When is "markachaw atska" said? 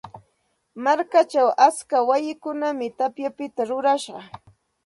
0.85-1.97